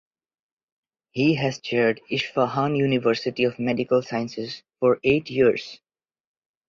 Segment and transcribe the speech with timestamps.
[1.11, 5.79] He has chaired Isfahan University of Medical Sciences for eight years.